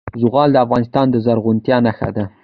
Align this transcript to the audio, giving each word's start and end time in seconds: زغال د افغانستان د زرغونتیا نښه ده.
زغال 0.21 0.49
د 0.53 0.57
افغانستان 0.65 1.05
د 1.11 1.15
زرغونتیا 1.25 1.77
نښه 1.85 2.09
ده. 2.15 2.23